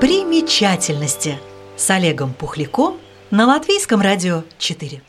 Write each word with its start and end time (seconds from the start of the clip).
Примечательности 0.00 1.40
с 1.76 1.90
Олегом 1.90 2.32
Пухляком 2.32 2.98
на 3.32 3.46
Латвийском 3.46 4.00
радио 4.00 4.44
4. 4.56 5.02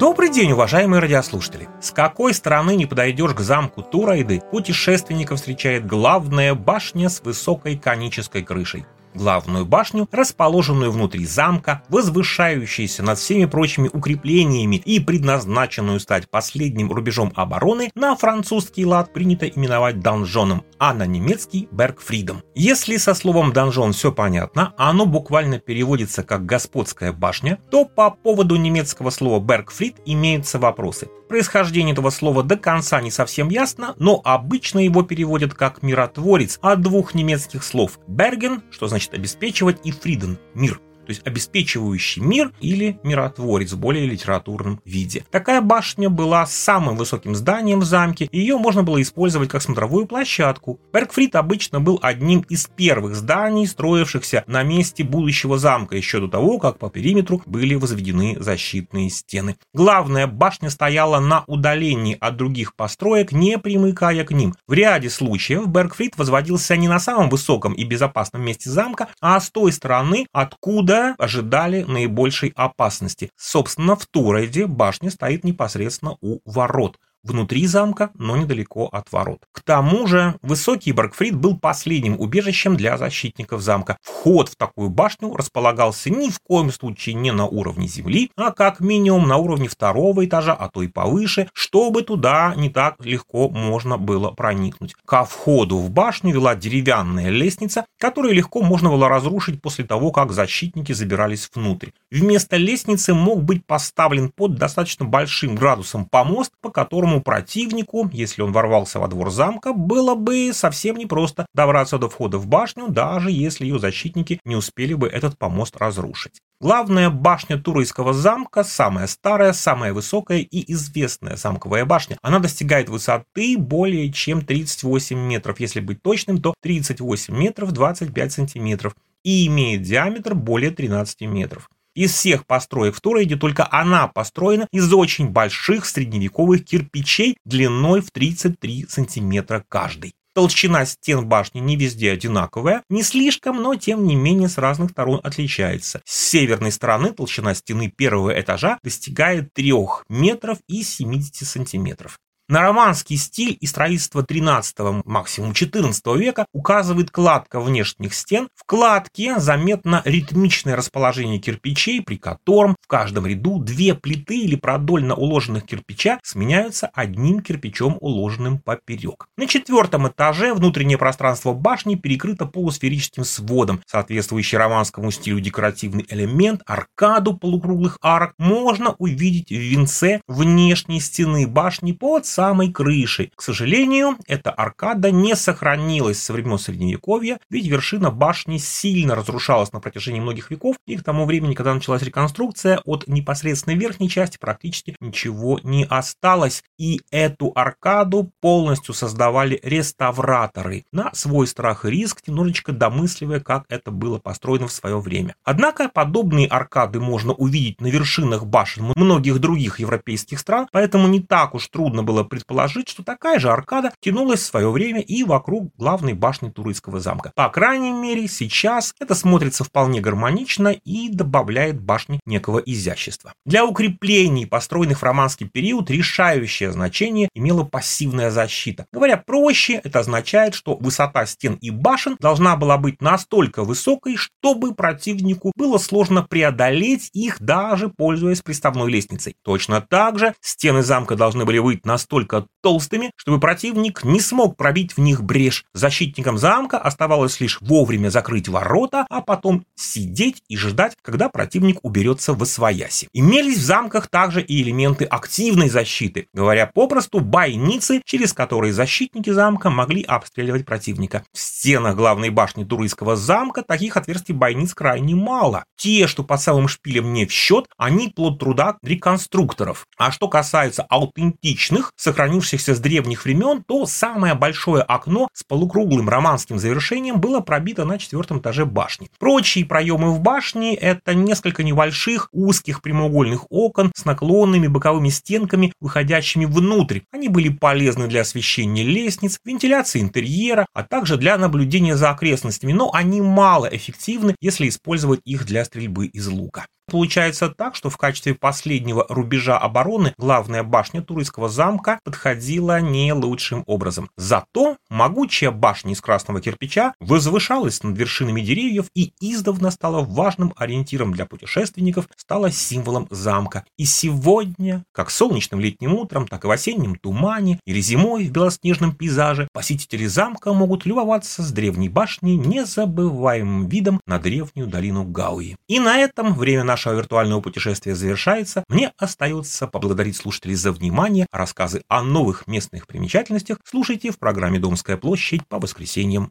Добрый 0.00 0.30
день, 0.30 0.50
уважаемые 0.50 1.00
радиослушатели! 1.00 1.68
С 1.80 1.92
какой 1.92 2.34
стороны 2.34 2.74
не 2.74 2.86
подойдешь 2.86 3.34
к 3.34 3.38
замку 3.38 3.82
Турайды, 3.82 4.42
путешественников 4.50 5.38
встречает 5.38 5.86
главная 5.86 6.56
башня 6.56 7.08
с 7.08 7.20
высокой 7.20 7.78
конической 7.78 8.42
крышей. 8.42 8.84
Главную 9.14 9.66
башню, 9.66 10.08
расположенную 10.10 10.90
внутри 10.90 11.26
замка, 11.26 11.82
возвышающуюся 11.88 13.02
над 13.02 13.18
всеми 13.18 13.44
прочими 13.44 13.90
укреплениями 13.92 14.76
и 14.76 15.00
предназначенную 15.00 16.00
стать 16.00 16.30
последним 16.30 16.90
рубежом 16.92 17.32
обороны, 17.36 17.90
на 17.94 18.16
французский 18.16 18.86
лад 18.86 19.12
принято 19.12 19.46
именовать 19.46 20.00
донжоном, 20.00 20.64
а 20.78 20.94
на 20.94 21.06
немецкий– 21.06 21.68
Бергфридом. 21.72 22.42
Если 22.54 22.96
со 22.96 23.14
словом 23.14 23.52
«донжон» 23.52 23.92
все 23.92 24.12
понятно, 24.12 24.72
а 24.76 24.90
оно 24.90 25.06
буквально 25.06 25.58
переводится 25.58 26.22
как 26.22 26.46
«господская 26.46 27.12
башня», 27.12 27.58
то 27.70 27.84
по 27.84 28.10
поводу 28.10 28.56
немецкого 28.56 29.10
слова 29.10 29.42
«Бергфрид» 29.42 29.96
имеются 30.06 30.58
вопросы. 30.58 31.08
Происхождение 31.28 31.94
этого 31.94 32.10
слова 32.10 32.42
до 32.42 32.58
конца 32.58 33.00
не 33.00 33.10
совсем 33.10 33.48
ясно, 33.48 33.94
но 33.98 34.20
обычно 34.22 34.80
его 34.80 35.02
переводят 35.02 35.54
как 35.54 35.82
«миротворец» 35.82 36.58
от 36.60 36.82
двух 36.82 37.14
немецких 37.14 37.64
слов 37.64 37.98
«берген», 38.06 38.62
что 38.70 38.86
значит 38.86 39.01
«обеспечивать», 39.10 39.78
и 39.84 39.90
«фриден»– 39.90 40.38
«мир» 40.54 40.80
то 41.04 41.10
есть 41.10 41.26
обеспечивающий 41.26 42.22
мир 42.22 42.52
или 42.60 42.98
миротворец 43.02 43.72
в 43.72 43.78
более 43.78 44.06
литературном 44.06 44.80
виде. 44.84 45.24
Такая 45.30 45.60
башня 45.60 46.08
была 46.08 46.46
самым 46.46 46.96
высоким 46.96 47.34
зданием 47.34 47.80
в 47.80 47.84
замке, 47.84 48.28
и 48.30 48.38
ее 48.38 48.56
можно 48.56 48.82
было 48.82 49.00
использовать 49.00 49.48
как 49.48 49.62
смотровую 49.62 50.06
площадку. 50.06 50.80
Бергфрид 50.92 51.34
обычно 51.34 51.80
был 51.80 51.98
одним 52.02 52.40
из 52.48 52.66
первых 52.66 53.16
зданий, 53.16 53.66
строившихся 53.66 54.44
на 54.46 54.62
месте 54.62 55.04
будущего 55.04 55.58
замка, 55.58 55.96
еще 55.96 56.20
до 56.20 56.28
того, 56.28 56.58
как 56.58 56.78
по 56.78 56.90
периметру 56.90 57.42
были 57.46 57.74
возведены 57.74 58.36
защитные 58.38 59.10
стены. 59.10 59.56
Главная 59.74 60.26
башня 60.26 60.70
стояла 60.70 61.20
на 61.20 61.44
удалении 61.46 62.16
от 62.20 62.36
других 62.36 62.74
построек, 62.74 63.32
не 63.32 63.58
примыкая 63.58 64.24
к 64.24 64.30
ним. 64.30 64.54
В 64.66 64.72
ряде 64.72 65.10
случаев 65.10 65.66
Бергфрид 65.66 66.16
возводился 66.16 66.76
не 66.76 66.88
на 66.88 66.98
самом 66.98 67.28
высоком 67.28 67.72
и 67.72 67.84
безопасном 67.84 68.42
месте 68.42 68.70
замка, 68.70 69.08
а 69.20 69.40
с 69.40 69.50
той 69.50 69.72
стороны, 69.72 70.26
откуда 70.32 70.91
откуда 70.92 71.14
ожидали 71.18 71.82
наибольшей 71.82 72.52
опасности. 72.54 73.30
Собственно, 73.36 73.96
в 73.96 74.06
Турайде 74.06 74.66
башня 74.66 75.10
стоит 75.10 75.44
непосредственно 75.44 76.16
у 76.20 76.40
ворот– 76.44 76.98
внутри 77.22 77.66
замка, 77.66 78.10
но 78.14 78.36
недалеко 78.36 78.86
от 78.86 79.10
ворот. 79.12 79.40
К 79.52 79.62
тому 79.62 80.06
же 80.06 80.36
высокий 80.42 80.92
Баркфрид 80.92 81.36
был 81.36 81.58
последним 81.58 82.18
убежищем 82.18 82.76
для 82.76 82.98
защитников 82.98 83.62
замка. 83.62 83.96
Вход 84.02 84.48
в 84.48 84.56
такую 84.56 84.90
башню 84.90 85.34
располагался 85.34 86.10
ни 86.10 86.30
в 86.30 86.40
коем 86.40 86.72
случае 86.72 87.14
не 87.14 87.32
на 87.32 87.46
уровне 87.46 87.86
земли, 87.86 88.30
а 88.36 88.50
как 88.52 88.80
минимум 88.80 89.28
на 89.28 89.36
уровне 89.36 89.68
второго 89.68 90.24
этажа, 90.24 90.52
а 90.52 90.68
то 90.68 90.82
и 90.82 90.88
повыше, 90.88 91.48
чтобы 91.52 92.02
туда 92.02 92.54
не 92.56 92.70
так 92.70 92.96
легко 93.04 93.48
можно 93.48 93.98
было 93.98 94.30
проникнуть. 94.30 94.94
Ко 95.06 95.24
входу 95.24 95.78
в 95.78 95.90
башню 95.90 96.32
вела 96.32 96.54
деревянная 96.54 97.30
лестница, 97.30 97.86
которую 97.98 98.34
легко 98.34 98.62
можно 98.62 98.90
было 98.90 99.08
разрушить 99.08 99.60
после 99.60 99.84
того, 99.84 100.10
как 100.10 100.32
защитники 100.32 100.92
забирались 100.92 101.48
внутрь. 101.54 101.90
Вместо 102.10 102.56
лестницы 102.56 103.14
мог 103.14 103.42
быть 103.42 103.64
поставлен 103.66 104.30
под 104.30 104.56
достаточно 104.56 105.04
большим 105.04 105.54
градусом 105.54 106.06
помост, 106.06 106.52
по 106.60 106.70
которому 106.70 107.11
Любому 107.12 107.24
противнику, 107.24 108.08
если 108.10 108.40
он 108.40 108.52
ворвался 108.52 108.98
во 108.98 109.06
двор 109.06 109.30
замка, 109.30 109.74
было 109.74 110.14
бы 110.14 110.50
совсем 110.54 110.96
непросто 110.96 111.44
добраться 111.54 111.98
до 111.98 112.08
входа 112.08 112.38
в 112.38 112.46
башню, 112.46 112.88
даже 112.88 113.30
если 113.30 113.66
ее 113.66 113.78
защитники 113.78 114.40
не 114.46 114.56
успели 114.56 114.94
бы 114.94 115.08
этот 115.08 115.36
помост 115.36 115.76
разрушить. 115.76 116.40
Главная 116.58 117.10
башня 117.10 117.58
Туройского 117.58 118.14
замка, 118.14 118.64
самая 118.64 119.06
старая, 119.08 119.52
самая 119.52 119.92
высокая 119.92 120.38
и 120.38 120.72
известная 120.72 121.36
замковая 121.36 121.84
башня. 121.84 122.16
Она 122.22 122.38
достигает 122.38 122.88
высоты 122.88 123.58
более 123.58 124.10
чем 124.10 124.40
38 124.40 125.18
метров, 125.18 125.60
если 125.60 125.80
быть 125.80 126.00
точным, 126.00 126.40
то 126.40 126.54
38 126.62 127.36
метров 127.36 127.72
25 127.72 128.32
сантиметров 128.32 128.94
и 129.22 129.46
имеет 129.48 129.82
диаметр 129.82 130.34
более 130.34 130.70
13 130.70 131.22
метров. 131.22 131.68
Из 131.94 132.12
всех 132.12 132.46
построек 132.46 132.94
в 132.94 133.00
Турейде 133.02 133.36
только 133.36 133.68
она 133.70 134.08
построена 134.08 134.66
из 134.72 134.90
очень 134.92 135.28
больших 135.28 135.84
средневековых 135.84 136.64
кирпичей 136.64 137.36
длиной 137.44 138.00
в 138.00 138.10
33 138.10 138.86
сантиметра 138.88 139.62
каждый. 139.68 140.14
Толщина 140.34 140.86
стен 140.86 141.26
башни 141.26 141.58
не 141.58 141.76
везде 141.76 142.10
одинаковая, 142.10 142.82
не 142.88 143.02
слишком, 143.02 143.60
но 143.60 143.74
тем 143.74 144.06
не 144.06 144.16
менее 144.16 144.48
с 144.48 144.56
разных 144.56 144.92
сторон 144.92 145.20
отличается. 145.22 146.00
С 146.06 146.30
северной 146.30 146.72
стороны 146.72 147.12
толщина 147.12 147.54
стены 147.54 147.92
первого 147.94 148.40
этажа 148.40 148.78
достигает 148.82 149.52
3 149.52 149.74
метров 150.08 150.58
и 150.68 150.82
70 150.82 151.46
сантиметров. 151.46 152.18
На 152.52 152.60
романский 152.60 153.16
стиль 153.16 153.56
и 153.58 153.66
строительство 153.66 154.22
13 154.22 155.06
максимум 155.06 155.54
14 155.54 156.04
века 156.18 156.44
указывает 156.52 157.10
кладка 157.10 157.58
внешних 157.58 158.12
стен. 158.12 158.50
В 158.54 158.64
кладке 158.66 159.38
заметно 159.38 160.02
ритмичное 160.04 160.76
расположение 160.76 161.38
кирпичей, 161.38 162.02
при 162.02 162.16
котором 162.16 162.76
в 162.82 162.88
каждом 162.88 163.26
ряду 163.26 163.58
две 163.58 163.94
плиты 163.94 164.36
или 164.36 164.56
продольно 164.56 165.14
уложенных 165.14 165.64
кирпича 165.64 166.20
сменяются 166.22 166.90
одним 166.92 167.40
кирпичом, 167.40 167.96
уложенным 168.00 168.58
поперек. 168.58 169.28
На 169.38 169.46
четвертом 169.46 170.08
этаже 170.08 170.52
внутреннее 170.52 170.98
пространство 170.98 171.54
башни 171.54 171.94
перекрыто 171.94 172.44
полусферическим 172.44 173.24
сводом, 173.24 173.80
соответствующий 173.86 174.58
романскому 174.58 175.10
стилю 175.10 175.40
декоративный 175.40 176.04
элемент, 176.06 176.60
аркаду 176.66 177.34
полукруглых 177.34 177.96
арок 178.02 178.34
можно 178.36 178.94
увидеть 178.98 179.48
в 179.48 179.54
венце 179.54 180.20
внешней 180.28 181.00
стены 181.00 181.46
башни 181.46 181.92
под 181.92 182.26
самой 182.42 182.72
крышей. 182.72 183.30
К 183.36 183.40
сожалению, 183.40 184.16
эта 184.26 184.50
аркада 184.50 185.12
не 185.12 185.36
сохранилась 185.36 186.20
со 186.20 186.32
времен 186.32 186.58
Средневековья, 186.58 187.38
ведь 187.50 187.68
вершина 187.68 188.10
башни 188.10 188.58
сильно 188.58 189.14
разрушалась 189.14 189.72
на 189.72 189.78
протяжении 189.78 190.18
многих 190.18 190.50
веков, 190.50 190.74
и 190.84 190.96
к 190.96 191.04
тому 191.04 191.24
времени, 191.24 191.54
когда 191.54 191.72
началась 191.72 192.02
реконструкция, 192.02 192.80
от 192.84 193.06
непосредственной 193.06 193.76
верхней 193.76 194.08
части 194.08 194.38
практически 194.40 194.96
ничего 194.98 195.60
не 195.62 195.84
осталось, 195.84 196.64
и 196.78 197.02
эту 197.12 197.52
аркаду 197.54 198.32
полностью 198.40 198.92
создавали 198.92 199.60
реставраторы 199.62 200.84
на 200.90 201.14
свой 201.14 201.46
страх 201.46 201.84
и 201.84 201.90
риск, 201.90 202.22
немножечко 202.26 202.72
домысливая, 202.72 203.38
как 203.38 203.66
это 203.68 203.92
было 203.92 204.18
построено 204.18 204.66
в 204.66 204.72
свое 204.72 204.98
время. 204.98 205.36
Однако 205.44 205.88
подобные 205.88 206.48
аркады 206.48 206.98
можно 206.98 207.32
увидеть 207.34 207.80
на 207.80 207.86
вершинах 207.86 208.46
башен 208.46 208.90
многих 208.96 209.38
других 209.38 209.78
европейских 209.78 210.40
стран, 210.40 210.66
поэтому 210.72 211.06
не 211.06 211.20
так 211.20 211.54
уж 211.54 211.68
трудно 211.68 212.02
было 212.02 212.24
предположить, 212.32 212.88
что 212.88 213.04
такая 213.04 213.38
же 213.38 213.50
аркада 213.50 213.92
тянулась 214.00 214.40
в 214.40 214.46
свое 214.46 214.70
время 214.70 215.02
и 215.02 215.22
вокруг 215.22 215.70
главной 215.76 216.14
башни 216.14 216.48
Турецкого 216.48 216.98
замка. 216.98 217.30
По 217.34 217.50
крайней 217.50 217.92
мере, 217.92 218.26
сейчас 218.26 218.94
это 218.98 219.14
смотрится 219.14 219.64
вполне 219.64 220.00
гармонично 220.00 220.68
и 220.68 221.10
добавляет 221.10 221.78
башне 221.78 222.20
некого 222.24 222.58
изящества. 222.58 223.34
Для 223.44 223.66
укреплений, 223.66 224.46
построенных 224.46 225.00
в 225.00 225.02
романский 225.02 225.46
период, 225.46 225.90
решающее 225.90 226.72
значение 226.72 227.28
имела 227.34 227.64
пассивная 227.64 228.30
защита. 228.30 228.86
Говоря 228.92 229.18
проще, 229.18 229.74
это 229.84 229.98
означает, 229.98 230.54
что 230.54 230.76
высота 230.76 231.26
стен 231.26 231.58
и 231.60 231.68
башен 231.68 232.16
должна 232.18 232.56
была 232.56 232.78
быть 232.78 233.02
настолько 233.02 233.62
высокой, 233.62 234.16
чтобы 234.16 234.74
противнику 234.74 235.52
было 235.54 235.76
сложно 235.76 236.22
преодолеть 236.22 237.10
их, 237.12 237.42
даже 237.42 237.90
пользуясь 237.90 238.40
приставной 238.40 238.90
лестницей. 238.90 239.36
Точно 239.44 239.82
так 239.82 240.18
же 240.18 240.34
стены 240.40 240.82
замка 240.82 241.14
должны 241.14 241.44
были 241.44 241.58
быть 241.58 241.84
настолько 241.84 242.11
настолько 242.12 242.46
толстыми, 242.62 243.10
чтобы 243.16 243.40
противник 243.40 244.04
не 244.04 244.20
смог 244.20 244.56
пробить 244.56 244.96
в 244.96 245.00
них 245.00 245.22
брешь. 245.22 245.64
Защитникам 245.74 246.38
замка 246.38 246.78
оставалось 246.78 247.40
лишь 247.40 247.58
вовремя 247.60 248.08
закрыть 248.08 248.48
ворота, 248.48 249.04
а 249.10 249.20
потом 249.20 249.64
сидеть 249.74 250.42
и 250.48 250.56
ждать, 250.56 250.94
когда 251.02 251.28
противник 251.28 251.80
уберется 251.82 252.32
в 252.32 252.42
освояси. 252.42 253.08
Имелись 253.12 253.58
в 253.58 253.64
замках 253.64 254.06
также 254.08 254.40
и 254.40 254.62
элементы 254.62 255.04
активной 255.04 255.68
защиты, 255.68 256.28
говоря 256.32 256.66
попросту 256.66 257.20
бойницы, 257.20 258.00
через 258.04 258.32
которые 258.32 258.72
защитники 258.72 259.30
замка 259.30 259.70
могли 259.70 260.02
обстреливать 260.02 260.64
противника. 260.64 261.24
В 261.32 261.38
стенах 261.38 261.96
главной 261.96 262.30
башни 262.30 262.64
Турыйского 262.64 263.16
замка 263.16 263.62
таких 263.62 263.96
отверстий 263.96 264.34
бойниц 264.34 264.72
крайне 264.74 265.14
мало. 265.14 265.64
Те, 265.76 266.06
что 266.06 266.22
под 266.22 266.40
самым 266.40 266.68
шпилем 266.68 267.12
не 267.12 267.26
в 267.26 267.32
счет, 267.32 267.66
они 267.76 268.08
плод 268.08 268.38
труда 268.38 268.76
реконструкторов. 268.82 269.86
А 269.96 270.12
что 270.12 270.28
касается 270.28 270.82
аутентичных, 270.82 271.92
сохранившихся 271.96 272.51
тянущихся 272.52 272.74
с 272.74 272.80
древних 272.80 273.24
времен, 273.24 273.62
то 273.66 273.86
самое 273.86 274.34
большое 274.34 274.82
окно 274.82 275.28
с 275.32 275.42
полукруглым 275.42 276.08
романским 276.08 276.58
завершением 276.58 277.20
было 277.20 277.40
пробито 277.40 277.84
на 277.84 277.98
четвертом 277.98 278.38
этаже 278.38 278.66
башни. 278.66 279.08
Прочие 279.18 279.64
проемы 279.64 280.12
в 280.12 280.20
башне– 280.20 280.74
это 280.76 281.14
несколько 281.14 281.62
небольших 281.62 282.28
узких 282.32 282.82
прямоугольных 282.82 283.46
окон 283.50 283.90
с 283.94 284.04
наклонными 284.04 284.66
боковыми 284.66 285.08
стенками, 285.08 285.72
выходящими 285.80 286.44
внутрь. 286.44 287.00
Они 287.10 287.28
были 287.28 287.48
полезны 287.48 288.06
для 288.06 288.20
освещения 288.20 288.84
лестниц, 288.84 289.38
вентиляции 289.44 290.00
интерьера, 290.00 290.66
а 290.74 290.82
также 290.82 291.16
для 291.16 291.38
наблюдения 291.38 291.96
за 291.96 292.10
окрестностями, 292.10 292.72
но 292.72 292.90
они 292.92 293.20
мало 293.20 293.66
эффективны, 293.66 294.34
если 294.40 294.68
использовать 294.68 295.20
их 295.24 295.46
для 295.46 295.64
стрельбы 295.64 296.06
из 296.06 296.28
лука. 296.28 296.66
Получается 296.90 297.48
так, 297.48 297.74
что 297.74 297.90
в 297.90 297.96
качестве 297.96 298.34
последнего 298.34 299.06
рубежа 299.08 299.58
обороны 299.58 300.14
главная 300.18 300.62
башня 300.62 301.02
Турецкого 301.02 301.48
замка 301.48 302.00
подходила 302.04 302.80
не 302.80 303.12
лучшим 303.12 303.62
образом. 303.66 304.10
Зато 304.16 304.76
могучая 304.90 305.50
башня 305.50 305.92
из 305.92 306.00
красного 306.00 306.40
кирпича 306.40 306.94
возвышалась 307.00 307.82
над 307.82 307.96
вершинами 307.96 308.40
деревьев 308.40 308.86
и 308.94 309.12
издавна 309.20 309.70
стала 309.70 310.04
важным 310.04 310.52
ориентиром 310.56 311.12
для 311.12 311.26
путешественников, 311.26 312.08
стала 312.16 312.50
символом 312.50 313.06
замка. 313.10 313.64
И 313.78 313.84
сегодня, 313.84 314.84
как 314.92 315.10
солнечным 315.10 315.60
летним 315.60 315.94
утром, 315.94 316.26
так 316.26 316.44
и 316.44 316.48
в 316.48 316.50
осеннем 316.50 316.96
тумане 316.96 317.60
или 317.64 317.80
зимой 317.80 318.26
в 318.26 318.32
белоснежном 318.32 318.94
пейзаже, 318.94 319.48
посетители 319.52 320.06
замка 320.06 320.52
могут 320.52 320.84
любоваться 320.84 321.42
с 321.42 321.52
древней 321.52 321.88
башней 321.88 322.36
незабываемым 322.36 323.68
видом 323.68 324.00
на 324.06 324.18
древнюю 324.18 324.66
долину 324.66 325.04
Гауи. 325.04 325.56
И 325.68 325.78
на 325.78 325.98
этом 325.98 326.34
время 326.34 326.64
нашего 326.82 326.98
виртуального 326.98 327.40
путешествия 327.40 327.94
завершается, 327.94 328.64
мне 328.68 328.92
остается 328.98 329.68
поблагодарить 329.68 330.16
слушателей 330.16 330.56
за 330.56 330.72
внимание. 330.72 331.26
Рассказы 331.30 331.84
о 331.86 332.02
новых 332.02 332.48
местных 332.48 332.88
примечательностях 332.88 333.58
слушайте 333.64 334.10
в 334.10 334.18
программе 334.18 334.58
«Домская 334.58 334.96
площадь» 334.96 335.46
по 335.46 335.60
воскресеньям. 335.60 336.20